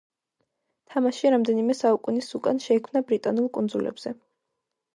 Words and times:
თამაში 0.93 1.31
რამდენიმე 1.35 1.75
საუკუნის 1.81 2.31
უკან 2.41 2.63
შეიქმნა 2.67 3.05
ბრიტანულ 3.13 3.53
კუნძულებზე. 3.61 4.19